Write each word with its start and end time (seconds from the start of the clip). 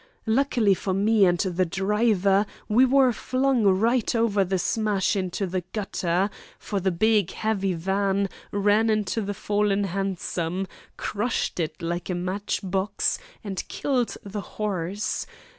Luckily 0.25 0.73
for 0.73 0.95
me 0.95 1.25
and 1.25 1.37
the 1.37 1.63
driver, 1.63 2.47
we 2.67 2.85
were 2.85 3.13
flung 3.13 3.65
right 3.65 4.15
over 4.15 4.43
the 4.43 4.57
smash 4.57 5.15
into 5.15 5.45
the 5.45 5.61
gutter, 5.73 6.31
for 6.57 6.79
the 6.79 6.89
big, 6.89 7.29
heavy 7.33 7.73
van 7.75 8.27
ran 8.51 8.89
into 8.89 9.21
the 9.21 9.35
fallen 9.35 9.83
hansom, 9.83 10.65
crushed 10.97 11.59
it 11.59 11.83
like 11.83 12.09
a 12.09 12.15
matchbox, 12.15 13.19
and 13.43 13.63
killed 13.67 14.17
the 14.23 14.41
horse. 14.41 15.27